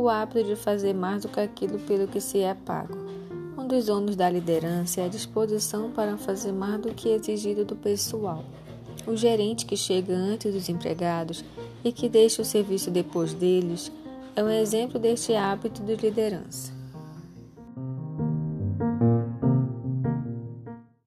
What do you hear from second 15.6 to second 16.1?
de